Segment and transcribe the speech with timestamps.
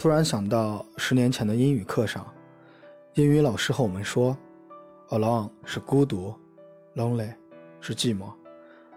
[0.00, 2.26] 突然想到十年前的英语课上，
[3.16, 4.34] 英语老师和我们说
[5.10, 6.34] ，alone 是孤独
[6.96, 7.30] ，lonely
[7.82, 8.32] 是寂寞，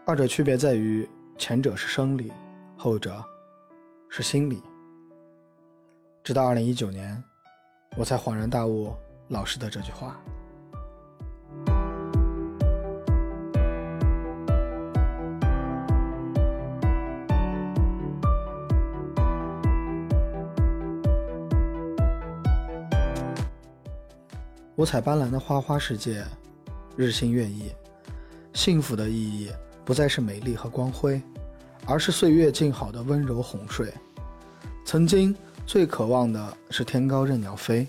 [0.05, 1.05] 二者区别在于
[1.38, 2.31] 前者是生理，
[2.77, 3.21] 后者
[4.08, 4.63] 是心理。
[6.23, 7.22] 直到二零一九年，
[7.98, 8.95] 我才恍然大悟
[9.27, 10.17] 老师的这句话。
[24.76, 26.26] 五彩斑斓的花花世界，
[26.98, 27.72] 日新月异。
[28.54, 29.52] 幸福的意义
[29.86, 31.22] 不再是美丽和光辉，
[31.86, 33.94] 而是岁月静好的温柔哄睡。
[34.84, 35.36] 曾经
[35.67, 37.88] 最渴望的是天高任鸟飞，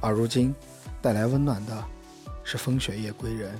[0.00, 0.52] 而如今
[1.00, 1.84] 带来温暖的
[2.42, 3.56] 是风雪夜归人。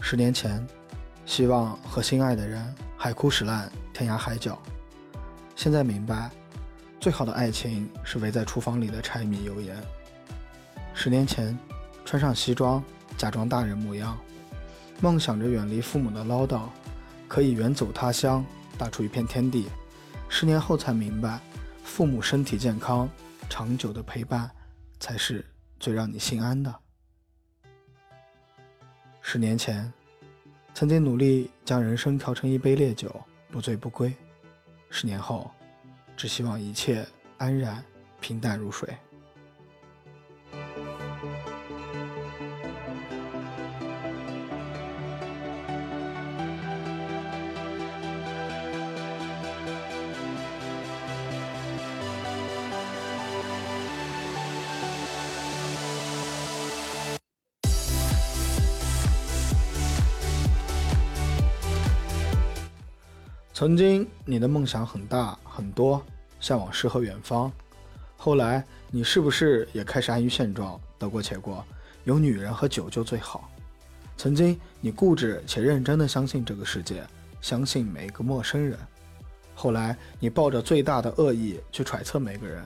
[0.00, 0.64] 十年前，
[1.26, 4.56] 希望和心爱的人海枯石烂，天涯海角。
[5.56, 6.30] 现在明白，
[7.00, 9.76] 最好的爱情是围在厨房里的柴米油盐。
[11.02, 11.58] 十年前，
[12.04, 12.84] 穿上西装，
[13.16, 14.18] 假装大人模样，
[15.00, 16.68] 梦想着远离父母的唠叨，
[17.26, 18.44] 可以远走他乡，
[18.76, 19.66] 打出一片天地。
[20.28, 21.40] 十年后才明白，
[21.82, 23.08] 父母身体健康，
[23.48, 24.50] 长久的陪伴，
[24.98, 25.42] 才是
[25.78, 26.74] 最让你心安的。
[29.22, 29.90] 十年前，
[30.74, 34.14] 曾经努力将人生调成一杯烈酒，不醉不归。
[34.90, 35.50] 十年后，
[36.14, 37.06] 只希望一切
[37.38, 37.82] 安然，
[38.20, 38.94] 平淡如水。
[63.60, 66.02] 曾经你的梦想很大很多，
[66.40, 67.52] 向往诗和远方。
[68.16, 71.62] 后来你是不是也开始安于现状，得过且过，
[72.04, 73.50] 有女人和酒就最好？
[74.16, 77.04] 曾经你固执且认真的相信这个世界，
[77.42, 78.78] 相信每一个陌生人。
[79.54, 82.64] 后来你抱着最大的恶意去揣测每个人，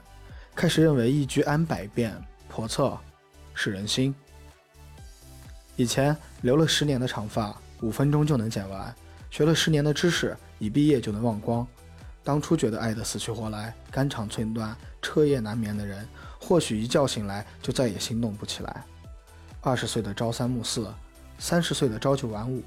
[0.54, 2.16] 开始认为一居安百变，
[2.48, 2.96] 叵测
[3.52, 4.14] 是人心。
[5.74, 8.94] 以前留了十年的长发，五分钟就能剪完。
[9.34, 11.66] 学了十年的知识，一毕业就能忘光。
[12.22, 16.06] 当初觉得爱得死去活来、肝肠寸断、彻夜难眠的人，
[16.40, 18.84] 或许一觉醒来就再也心动不起来。
[19.60, 20.86] 二十岁的朝三暮四，
[21.36, 22.62] 三十岁的朝九晚五，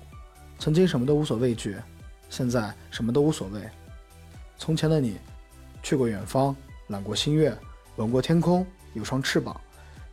[0.59, 1.77] 曾经什么都无所畏惧，
[2.29, 3.61] 现在什么都无所谓。
[4.57, 5.17] 从前的你，
[5.81, 6.53] 去过远方，
[6.87, 7.57] 揽过星月，
[7.95, 9.55] 吻过天空，有双翅膀。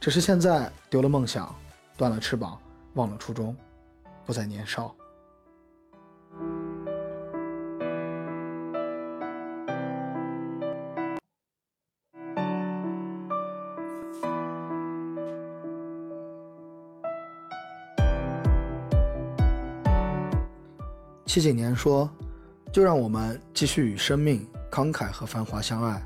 [0.00, 1.52] 只是现在丢了梦想，
[1.96, 2.56] 断了翅膀，
[2.92, 3.56] 忘了初衷，
[4.24, 4.94] 不再年少。
[21.26, 22.08] 七几年说
[22.72, 26.02] ：“就让我们继续与生命慷慨和繁华相爱，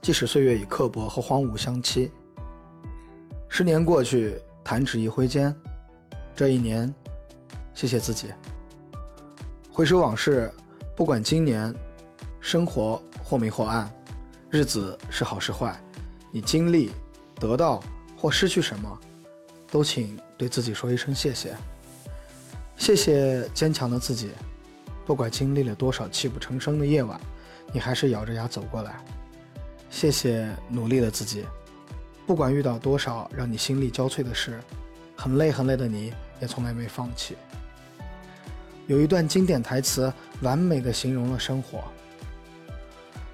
[0.00, 2.10] 即使岁月以刻薄和荒芜相欺。”
[3.48, 5.54] 十年过去，弹指一挥间，
[6.36, 6.92] 这一年，
[7.74, 8.28] 谢谢自己。
[9.72, 10.52] 回首往事，
[10.94, 11.74] 不管今年
[12.40, 13.90] 生活或明或暗，
[14.50, 15.80] 日子是好是坏，
[16.30, 16.90] 你经历、
[17.36, 17.82] 得到
[18.16, 18.98] 或失去什么，
[19.70, 21.56] 都请对自己说一声谢谢。
[22.88, 24.30] 谢谢坚强的自己，
[25.04, 27.20] 不管经历了多少泣不成声的夜晚，
[27.70, 28.96] 你还是咬着牙走过来。
[29.90, 31.44] 谢谢努力的自己，
[32.26, 34.58] 不管遇到多少让你心力交瘁的事，
[35.14, 37.36] 很累很累的你也从来没放弃。
[38.86, 40.10] 有一段经典台词，
[40.40, 41.84] 完美的形容了生活。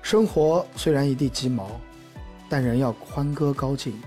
[0.02, 1.80] 生活虽然一地鸡毛，
[2.48, 4.02] 但人要欢歌高进。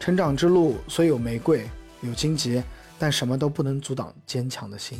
[0.00, 1.70] 成长之路虽有玫瑰，
[2.00, 2.60] 有荆棘。
[3.02, 4.96] 但什么都不能阻挡坚强的心。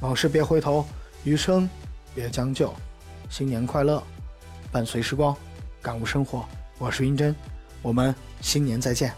[0.00, 0.86] 往事别回头，
[1.22, 1.68] 余生
[2.14, 2.72] 别将就。
[3.28, 4.02] 新年快乐，
[4.72, 5.36] 伴随时光，
[5.82, 6.42] 感悟生活。
[6.78, 7.36] 我是云真，
[7.82, 9.12] 我们新年再见。